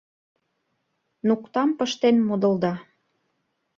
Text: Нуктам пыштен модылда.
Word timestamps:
Нуктам 1.27 1.69
пыштен 1.77 2.15
модылда. 2.27 2.73